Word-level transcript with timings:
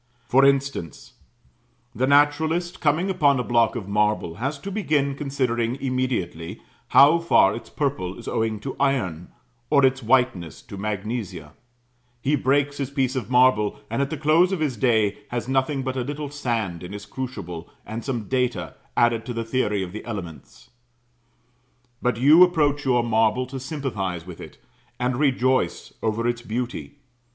For 0.27 0.43
instance, 0.43 1.13
the 1.93 2.07
naturalist 2.07 2.81
coming 2.81 3.11
upon 3.11 3.39
a 3.39 3.43
block 3.43 3.75
of 3.75 3.87
marble, 3.87 4.37
has 4.41 4.57
to 4.61 4.71
begin 4.71 5.13
considering 5.13 5.75
immediately 5.75 6.59
how 6.87 7.19
far 7.19 7.53
its 7.55 7.69
purple 7.69 8.17
is 8.17 8.27
owing 8.27 8.59
to 8.61 8.75
iron, 8.79 9.27
or 9.69 9.85
its 9.85 10.01
whiteness 10.01 10.63
to 10.63 10.75
magnesia; 10.75 11.53
he 12.19 12.35
breaks 12.35 12.77
his 12.77 12.89
piece 12.89 13.15
of 13.15 13.29
marble, 13.29 13.79
and 13.91 14.01
at 14.01 14.09
the 14.09 14.17
close 14.17 14.51
of 14.51 14.59
his 14.59 14.75
day, 14.75 15.19
has 15.29 15.47
nothing 15.47 15.83
but 15.83 15.95
a 15.95 16.01
little 16.03 16.31
sand 16.31 16.81
in 16.81 16.93
his 16.93 17.05
crucible 17.05 17.69
and 17.85 18.03
some 18.03 18.23
data 18.27 18.73
added 18.97 19.23
to 19.27 19.33
the 19.35 19.45
theory 19.45 19.83
of 19.83 19.91
the 19.91 20.03
elements. 20.03 20.71
But 22.01 22.17
you 22.17 22.41
approach 22.41 22.85
your 22.85 23.03
marble 23.03 23.45
to 23.45 23.59
sympathize 23.59 24.25
with 24.25 24.41
it, 24.41 24.57
and 24.99 25.17
rejoice 25.17 25.93
over 26.01 26.27
its 26.27 26.41
beauty. 26.41 26.95